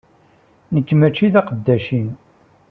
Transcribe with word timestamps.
Nekk 0.73 0.89
mačči 0.95 1.27
d 1.33 1.35
aqeddac-im! 1.39 2.09